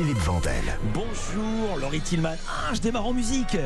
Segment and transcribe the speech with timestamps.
[0.00, 0.54] Philippe Vandel.
[0.94, 2.34] Bonjour Laurie Tillman.
[2.48, 3.58] Ah, je démarre en musique.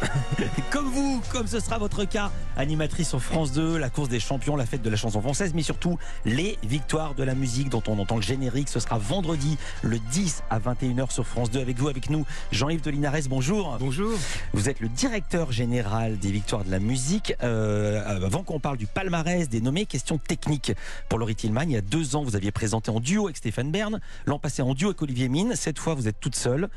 [0.70, 4.54] comme vous, comme ce sera votre cas, animatrice sur France 2, la course des champions,
[4.54, 7.98] la fête de la chanson française, mais surtout les victoires de la musique dont on
[7.98, 8.68] entend le générique.
[8.68, 12.82] Ce sera vendredi le 10 à 21h sur France 2 avec vous, avec nous, Jean-Yves
[12.82, 13.26] Delinares.
[13.28, 13.76] Bonjour.
[13.80, 14.12] Bonjour.
[14.52, 17.34] Vous êtes le directeur général des victoires de la musique.
[17.42, 20.72] Euh, avant qu'on parle du palmarès des nommés, question technique
[21.08, 21.62] pour Laurie Tillman.
[21.62, 24.62] Il y a deux ans, vous aviez présenté en duo avec Stéphane Bern, l'an passé
[24.62, 25.56] en duo avec Olivier Mine.
[25.72, 26.68] Cette fois, vous êtes toute seule.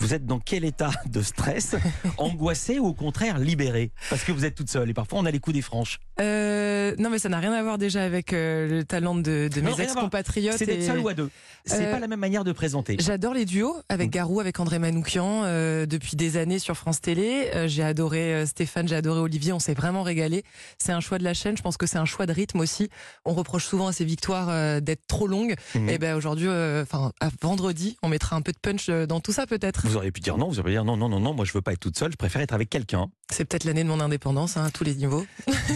[0.00, 1.76] Vous êtes dans quel état de stress
[2.18, 5.30] Angoissé ou au contraire libéré Parce que vous êtes toute seule et parfois on a
[5.30, 5.98] les coups des franches.
[6.20, 9.60] Euh, non, mais ça n'a rien à voir déjà avec euh, le talent de, de
[9.60, 10.56] mes ex-compatriotes.
[10.58, 11.30] C'est d'être et- seul ou à deux.
[11.66, 12.96] C'est Euh, pas la même manière de présenter.
[13.00, 14.10] J'adore les duos avec Mm.
[14.10, 17.50] Garou, avec André Manoukian euh, depuis des années sur France Télé.
[17.66, 19.52] J'ai adoré Stéphane, j'ai adoré Olivier.
[19.52, 20.44] On s'est vraiment régalé.
[20.78, 21.56] C'est un choix de la chaîne.
[21.56, 22.90] Je pense que c'est un choix de rythme aussi.
[23.24, 25.54] On reproche souvent à ces victoires d'être trop longues.
[25.74, 25.88] Mhm.
[25.88, 29.46] Et ben aujourd'hui, enfin à vendredi, on mettra un peu de punch dans tout ça
[29.46, 29.83] peut-être.
[29.84, 31.52] Vous auriez pu dire non, vous auriez pu dire non, non, non, non, moi je
[31.52, 33.08] veux pas être toute seule, je préfère être avec quelqu'un.
[33.30, 35.24] C'est peut-être l'année de mon indépendance hein, à tous les niveaux.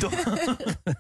[0.00, 0.12] Donc...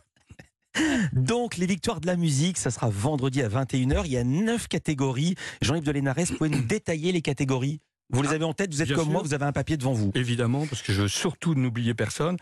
[1.12, 4.02] Donc, les victoires de la musique, ça sera vendredi à 21h.
[4.04, 5.34] Il y a neuf catégories.
[5.60, 7.80] Jean-Yves Delénares, pouvez nous détailler les catégories?
[8.10, 9.12] Vous les avez en tête, vous êtes Bien comme sûr.
[9.12, 10.12] moi, vous avez un papier devant vous.
[10.14, 12.36] Évidemment, parce que je veux surtout n'oublier personne.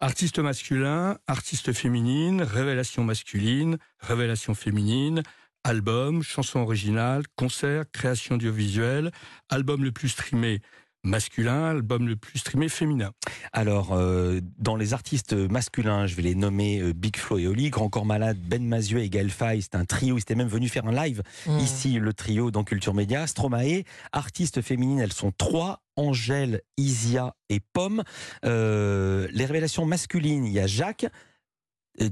[0.00, 5.22] Artiste masculin, artiste féminine, révélation masculine, révélation féminine,
[5.64, 9.10] album, chanson originale, concert, création audiovisuelle,
[9.48, 10.60] album le plus streamé
[11.04, 13.12] masculin, album le plus streamé féminin.
[13.52, 17.70] Alors, euh, dans les artistes masculins, je vais les nommer euh, Big Flo et Oli,
[17.70, 19.62] Grand Corps Malade, Ben Mazuet et Gaël Faye.
[19.62, 20.16] C'est un trio.
[20.16, 21.58] Ils étaient même venus faire un live Mm.
[21.60, 23.26] ici, le trio dans Culture Média.
[23.26, 23.84] Stromae.
[24.12, 25.82] Artistes féminines, elles sont trois.
[25.96, 28.02] Angèle, Isia et Pomme.
[28.44, 31.06] Euh, les révélations masculines, il y a Jacques,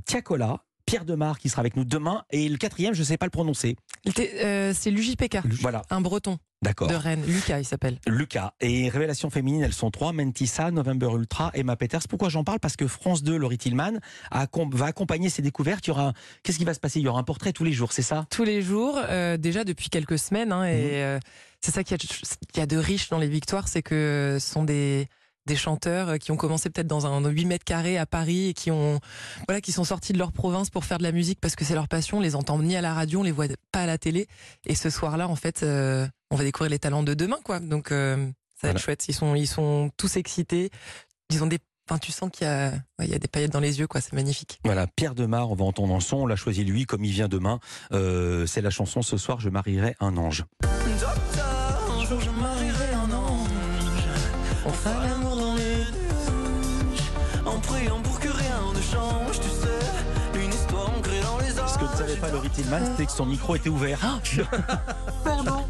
[0.04, 2.22] Tiakola, Pierre Demar qui sera avec nous demain.
[2.30, 3.76] Et le quatrième, je ne sais pas le prononcer.
[4.18, 6.86] Euh, c'est l'UJPK, Voilà, un breton d'accord.
[6.88, 7.24] de Rennes.
[7.26, 7.98] Lucas, il s'appelle.
[8.06, 8.52] Lucas.
[8.60, 10.12] Et révélations féminines, elles sont trois.
[10.12, 12.06] Mentissa, November Ultra, Emma Peters.
[12.08, 12.60] Pourquoi j'en parle?
[12.60, 13.94] Parce que France 2, Laurie Tillman,
[14.30, 15.84] va accompagner ces découvertes.
[15.86, 16.12] Il y aura,
[16.44, 17.00] qu'est-ce qui va se passer?
[17.00, 18.26] Il y aura un portrait tous les jours, c'est ça?
[18.30, 20.52] Tous les jours, euh, déjà depuis quelques semaines.
[20.52, 20.68] hein, Mhm.
[20.70, 21.18] et euh,
[21.60, 24.52] c'est ça qu'il y, qu'il y a de riche dans les victoires, c'est que ce
[24.52, 25.08] sont des
[25.46, 28.54] des chanteurs euh, qui ont commencé peut-être dans un 8 mètres carrés à Paris et
[28.54, 29.00] qui ont
[29.48, 31.74] voilà qui sont sortis de leur province pour faire de la musique parce que c'est
[31.74, 32.18] leur passion.
[32.18, 34.26] On les entend ni à la radio, on les voit pas à la télé.
[34.66, 37.60] Et ce soir-là, en fait, euh, on va découvrir les talents de demain, quoi.
[37.60, 38.72] Donc euh, ça va Voilà.
[38.78, 39.04] être chouette.
[39.08, 40.70] Ils sont ils sont tous excités.
[41.30, 41.58] Ils ont des
[41.88, 43.86] Enfin, tu sens qu'il y a, ouais, il y a des paillettes dans les yeux,
[43.86, 44.00] quoi.
[44.00, 44.58] C'est magnifique.
[44.64, 46.16] Voilà, Pierre Demar, on va entendre un son.
[46.16, 47.60] On l'a choisi lui, comme il vient demain.
[47.92, 50.42] Euh, c'est la chanson Ce soir, je marierai un ange.
[50.64, 52.55] Un jour je marierai un ange.
[54.66, 55.84] On fera l'amour dans les
[57.48, 61.46] En priant pour que rien ne change, tu sais, une histoire ancrée dans les.
[61.46, 63.98] Ce que ne savait pas Laurie Tillman, c'était que son micro était ouvert.
[65.24, 65.64] Pardon.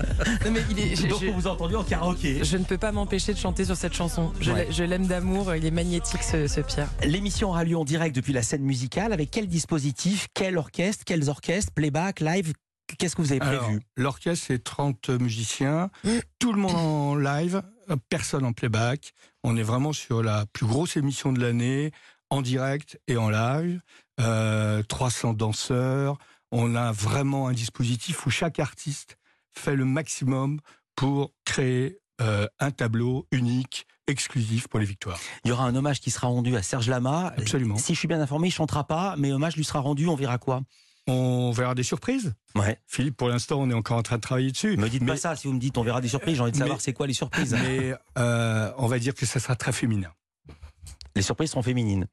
[0.44, 0.94] Non mais il est.
[0.96, 2.44] je- Donc on vous a entendu en karaoké.
[2.44, 4.32] Je ne peux pas m'empêcher de chanter sur cette chanson.
[4.40, 4.66] Je Ouais.
[4.66, 6.88] l'ai- je l'aime d'amour, il est magnétique ce, ce Pierre.
[7.02, 9.12] L'émission aura lieu en direct depuis la scène musicale.
[9.12, 12.52] Avec quel dispositif Quel orchestre Quels orchestres Playback Live
[12.98, 13.80] Qu'est-ce que vous avez prévu?
[13.96, 16.10] l'orchestre, c'est 30 musiciens, Mm.
[16.38, 17.62] tout le monde en live,
[18.08, 19.12] personne en playback.
[19.44, 21.90] On est vraiment sur la plus grosse émission de l'année,
[22.30, 23.80] en direct et en live.
[24.20, 26.16] Euh, 300 danseurs.
[26.52, 29.16] On a vraiment un dispositif où chaque artiste
[29.52, 30.60] fait le maximum
[30.94, 35.18] pour créer euh, un tableau unique, exclusif pour les victoires.
[35.44, 37.34] Il y aura un hommage qui sera rendu à Serge Lama.
[37.36, 37.76] Absolument.
[37.76, 40.06] Si je suis bien informé, il chantera pas, mais hommage lui sera rendu.
[40.08, 40.62] On verra quoi
[41.08, 42.34] On verra des surprises.
[42.56, 42.78] Ouais.
[42.86, 44.76] Philippe, pour l'instant, on est encore en train de travailler dessus.
[44.76, 45.36] Me dites Mais- pas ça.
[45.36, 47.06] Si vous me dites on verra des surprises, j'ai envie de savoir Mais- c'est quoi
[47.06, 47.52] les surprises.
[47.54, 50.10] Mais euh, on va dire que ça sera très féminin.
[51.14, 52.06] Les surprises sont féminines.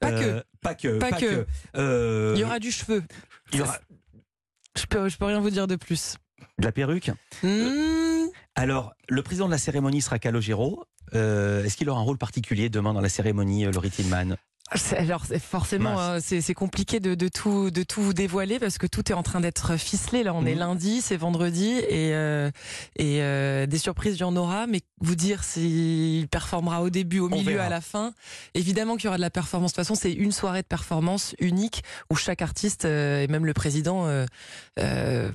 [0.00, 0.98] Pas Euh, Pas que.
[0.98, 1.46] Pas que.
[1.76, 3.02] Euh, Il y aura du cheveu.
[3.52, 3.78] il y aura
[4.78, 6.16] Je peux, je peux rien vous dire de plus.
[6.58, 7.10] de la perruque?
[7.42, 10.84] Hmm, Alors, le président de la cérémonie sera Calogero.
[11.14, 14.36] Euh, Est-ce qu'il aura un rôle particulier demain dans la cérémonie, Laurie Tillman
[14.96, 18.86] alors c'est forcément, hein, c'est compliqué de, de tout de tout vous dévoiler parce que
[18.86, 20.22] tout est en train d'être ficelé.
[20.22, 20.58] Là, on est Mhm.
[20.60, 22.50] lundi, c'est vendredi et euh,
[22.96, 27.18] et euh, des surprises il y en aura, mais vous dire s'il performera au début,
[27.18, 27.64] au On milieu, verra.
[27.66, 28.12] à la fin,
[28.54, 29.72] évidemment qu'il y aura de la performance.
[29.72, 33.46] De toute façon, c'est une soirée de performance unique où chaque artiste euh, et même
[33.46, 34.24] le président euh,
[34.78, 35.30] euh,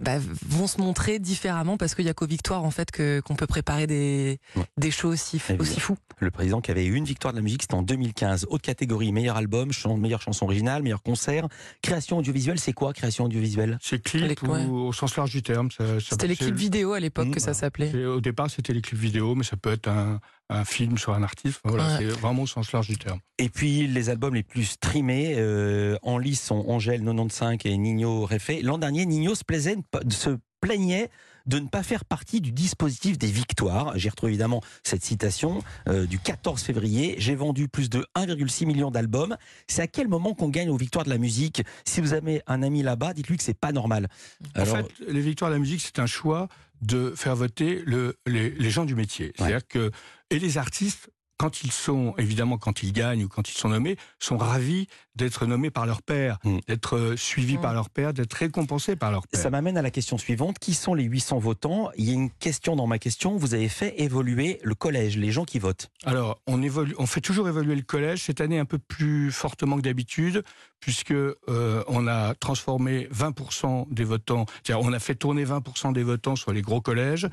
[0.00, 0.16] bah,
[0.48, 3.46] vont se montrer différemment parce qu'il y a qu'aux victoires en fait que qu'on peut
[3.46, 4.64] préparer des Ouais.
[4.76, 5.96] des shows aussi aussi fous.
[6.18, 8.46] Le président qui avait eu une victoire de la musique, c'était en 2015.
[8.50, 11.48] Haute catégorie, meilleur album, chan- meilleure chanson originale, meilleur concert.
[11.82, 13.78] Création audiovisuelle, c'est quoi création audiovisuelle?
[13.82, 14.64] C'est clip ouais.
[14.64, 15.68] ou au sens large du terme.
[16.00, 17.54] C'était les clips vidéo à l'époque Mmh, que ça voilà.
[17.60, 18.04] s'appelait.
[18.06, 20.20] Au départ, c'était les clips vidéo, mais ça peut être un,
[20.50, 21.60] un film sur un artiste.
[21.64, 21.96] Voilà, Ouais.
[21.98, 23.18] c'est vraiment au sens large du terme.
[23.38, 28.24] Et puis les albums les plus streamés euh, en lice sont Angèle 95 et Nino
[28.24, 28.62] Réfé.
[28.62, 29.76] L'an dernier, Nino se, plaisait,
[30.10, 31.10] se plaignait
[31.46, 33.92] de ne pas faire partie du dispositif des victoires.
[33.96, 37.14] J'ai retrouvé évidemment cette citation euh, du 14 février.
[37.18, 39.36] J'ai vendu plus de 1,6 million d'albums.
[39.68, 41.62] C'est à quel moment qu'on gagne aux victoires de la musique?
[41.84, 44.08] Si vous avez un ami là-bas, dites-lui que c'est pas normal.
[44.54, 46.48] Alors, en fait, les victoires de la musique, c'est un choix
[46.82, 49.32] de faire voter le, les, les gens du métier.
[49.36, 49.90] C'est-à-dire que
[50.30, 53.96] et les artistes, quand ils sont évidemment quand ils gagnent ou quand ils sont nommés,
[54.18, 54.86] sont ravis
[55.16, 56.58] d'être nommés par leur père, Mm.
[56.68, 59.40] d'être euh, suivis par leur père, d'être récompensés par leur père.
[59.40, 60.58] ça m'amène à la question suivante.
[60.58, 61.90] Qui sont les 800 votants?
[61.96, 63.36] Il y a une question dans ma question.
[63.36, 65.90] Vous avez fait évoluer le collège, les gens qui votent.
[66.04, 69.76] Alors, on, évolue, on fait toujours évoluer le collège, cette année un peu plus fortement
[69.76, 70.44] que d'habitude,
[70.84, 76.02] puisque euh, on a transformé 20% des votants, c'est-à-dire on a fait tourner 20% des
[76.02, 77.26] votants sur les gros collèges,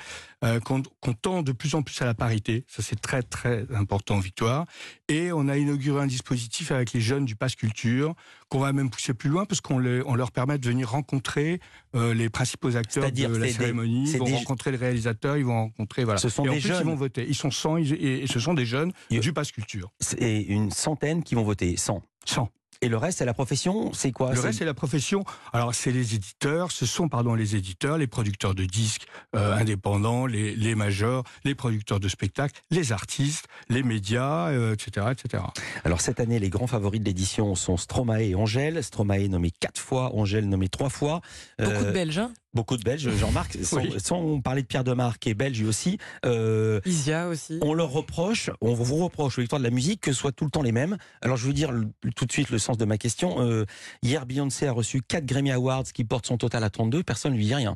[0.46, 0.82] euh, qu'on
[1.22, 4.66] tend de plus en plus à la parité, ça c'est très très important en victoire,
[5.10, 8.16] et on a inauguré un dispositif avec les jeunes du Pass Culture,
[8.48, 11.60] qu'on va même pousser plus loin, parce qu'on on leur permet de venir rencontrer
[11.94, 15.44] euh, les principaux acteurs de la des- cérémonie, ils vont des- rencontrer les réalisateurs, ils
[15.46, 16.06] vont rencontrer...
[16.06, 16.20] Voilà.
[16.22, 16.80] Ce sont et en des plus, jeunes.
[16.82, 17.26] ils vont voter.
[17.28, 19.92] Ils sont 100 ils- et, et ce sont des jeunes du Pass Culture.
[20.00, 21.76] C'est une centaine qui vont voter.
[21.76, 22.02] 100.
[22.26, 22.50] 100.
[22.84, 24.32] Et le reste, c'est la profession C'est quoi?
[24.32, 25.24] Le C'est- reste, c'est la profession.
[25.54, 29.06] Alors, c'est les éditeurs, ce sont, pardon, les éditeurs, les producteurs de disques
[29.36, 35.08] euh, indépendants, les, les majors, les producteurs de spectacles, les artistes, les médias, euh, etc.,
[35.12, 35.44] etc.
[35.86, 38.84] Alors cette année, les grands favoris de l'édition sont Stromae et Angèle.
[38.84, 41.22] Stromae nommé quatre fois, Angèle nommé trois fois.
[41.60, 43.58] Beaucoup Euh, de Belges, hein Beaucoup de Belges, Jean-Marc.
[43.64, 43.94] Sans, Oui.
[44.04, 45.98] sans parler de Pierre Demarque, qui est belge aussi.
[46.26, 47.60] Euh, Isia aussi.
[47.62, 50.44] on leur reproche, on vous reproche aux victoires de la musique que ce soit tout
[50.46, 50.98] le temps les mêmes.
[51.22, 53.42] Alors je veux dire le- tout de suite le sens de ma question.
[53.42, 53.66] Euh,
[54.04, 57.04] hier, Beyoncé a reçu 4 Grammy Awards qui portent son total à 32.
[57.04, 57.76] Personne ne lui dit rien.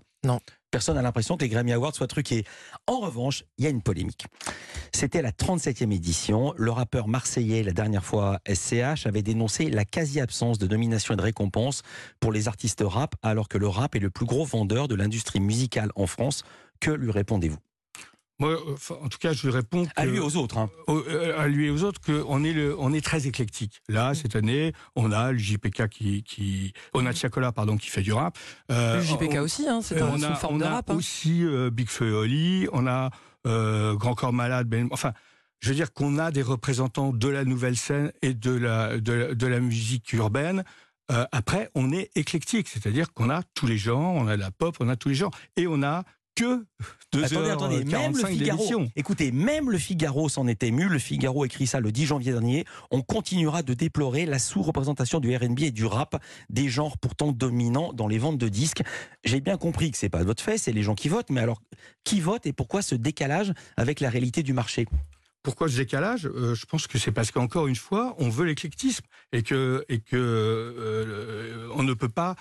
[0.72, 2.44] Personne n'a l'impression que les Grammy Awards soient truqués.
[2.86, 4.26] En revanche, il y a une polémique.
[4.94, 6.54] C'était la 37e édition.
[6.58, 11.22] Le rappeur marseillais, la dernière fois SCH, avait dénoncé la quasi-absence de nomination et de
[11.22, 11.82] récompense
[12.20, 15.40] pour les artistes rap, alors que le rap est le plus gros vendeur de l'industrie
[15.40, 16.44] musicale en France.
[16.82, 17.58] Que lui répondez-vous?
[18.40, 20.58] Moi, euh, en tout cas, je réponds que, À lui et aux autres.
[20.58, 20.70] hein.
[20.88, 23.82] au- euh, à lui et aux autres qu'on est le, on est très éclectique.
[23.88, 28.02] Là, cette année, on a le JPK qui, qui, on a Tiakola, pardon, qui fait
[28.02, 28.38] du rap.
[28.72, 30.60] Euh, Le JPK on- aussi, hein, c'est Euh, un- on c'est a, une forme on
[30.60, 30.90] de a rap.
[30.90, 30.96] hein.
[30.96, 33.10] aussi euh, Big Feu et Oli, on a
[33.48, 35.14] euh, Grand Corps Malade, ben, enfin,
[35.62, 39.14] je veux dire qu'on a des représentants de la nouvelle scène et de la, de,
[39.14, 40.64] la- de la musique urbaine.
[41.12, 44.76] Euh, après, on est éclectique, c'est-à-dire qu'on a tous les genres, on a la pop,
[44.80, 46.04] on a tous les genres, et on a
[46.36, 46.66] que
[47.12, 48.84] 2 Attendez, heures attendez, même le 45 Figaro.
[48.96, 50.88] Écoutez, même le Figaro s'en est ému.
[50.90, 52.66] Le Figaro écrit ça le 10 janvier dernier.
[52.92, 57.94] On continuera de déplorer la sous-représentation du R&B et du rap, des genres pourtant dominants
[57.94, 58.84] dans les ventes de disques.
[59.24, 61.30] J'ai bien compris que c'est pas votre fait, c'est les gens qui votent.
[61.30, 61.62] Mais alors,
[62.04, 64.86] qui vote et pourquoi ce décalage avec la réalité du marché?
[65.42, 66.26] Pourquoi ce décalage?
[66.26, 70.00] Euh, Je pense que c'est parce qu'encore une fois, on veut l'éclectisme et que et
[70.00, 72.36] que euh, on ne peut pas.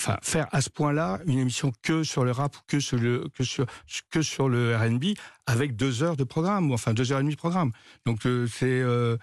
[0.00, 3.28] Enfin, faire à ce point-là une émission que sur le rap ou que sur le
[4.10, 5.14] que sur le R&B
[5.44, 7.72] avec deux heures de programme ou enfin deux heures et demie de programme.
[8.06, 9.18] Donc euh, c'est euh,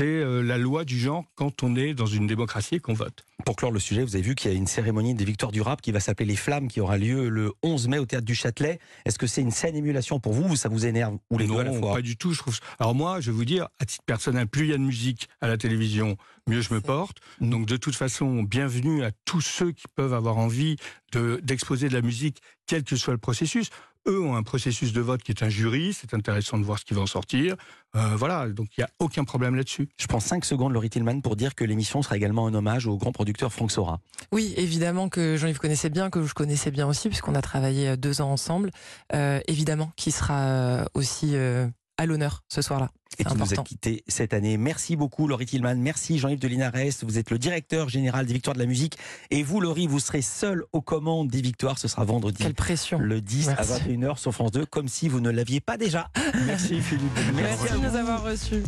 [0.00, 3.24] euh, la loi du genre quand on est dans une démocratie et qu'on vote.
[3.44, 5.60] Pour clore le sujet, vous avez vu qu'il y a une cérémonie des victoires du
[5.60, 8.34] rap qui va s'appeler Les Flammes, qui aura lieu le 11 mai au théâtre du
[8.34, 8.78] Châtelet.
[9.04, 11.54] Est-ce que c'est une saine émulation pour vous ou ça vous énerve ou les non,
[11.54, 12.32] deux à la fois pas du tout.
[12.32, 12.58] Je trouve.
[12.78, 15.28] Alors moi, je vais vous dire, à titre personnel, plus il y a de musique
[15.40, 16.16] à la télévision,
[16.46, 17.18] mieux je me porte.
[17.40, 20.76] Donc de toute façon, bienvenue à tous ceux qui peuvent avoir envie
[21.12, 23.70] de d'exposer de la musique, quel que soit le processus.
[24.08, 25.92] Eux ont un processus de vote qui est un jury.
[25.92, 27.56] C'est intéressant de voir ce qui va en sortir.
[27.96, 28.48] Euh, voilà.
[28.48, 29.88] Donc il y a aucun problème là-dessus.
[29.98, 32.96] Je prends 5 secondes, Laurie Tillman, pour dire que l'émission sera également un hommage au
[32.96, 34.00] grand producteur Franck Sora.
[34.32, 37.96] Oui, évidemment que Jean-Yves connaissait bien, que je connaissais bien aussi, puisqu'on a travaillé euh,
[37.96, 38.70] deux ans ensemble.
[39.14, 42.90] Euh, évidemment, qui sera aussi euh, à l'honneur ce soir-là.
[43.20, 44.56] Et qui nous a quittés cette année.
[44.56, 46.72] Merci beaucoup Laurie Tillman, merci Jean-Yves de Linares,
[47.02, 48.96] vous êtes le directeur général des Victoires de la musique
[49.30, 52.98] et vous Laurie, vous serez seul aux commandes des Victoires, ce sera vendredi Quelle pression.
[52.98, 53.72] le 10 Merci.
[53.72, 56.10] à 21h sur France 2 comme si vous ne l'aviez pas déjà.
[56.46, 57.02] Merci Philippe.
[57.34, 58.62] Merci à Merci de nous avoir reçus.